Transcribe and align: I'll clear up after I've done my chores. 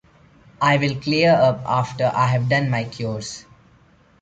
I'll 0.59 0.95
clear 0.95 1.29
up 1.31 1.61
after 1.63 2.11
I've 2.11 2.49
done 2.49 2.71
my 2.71 2.85
chores. 2.85 3.45